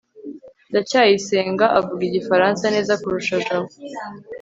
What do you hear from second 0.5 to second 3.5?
ndacyayisenga avuga igifaransa neza kurusha